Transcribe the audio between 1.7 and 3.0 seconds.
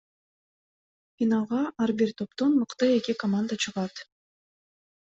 ар бир топтон мыкты